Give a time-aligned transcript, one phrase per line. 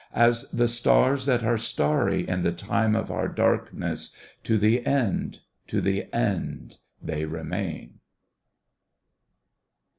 [0.15, 4.09] As the stars that are starry in the time of our darkness,
[4.45, 7.99] To the end, to the end, they remain.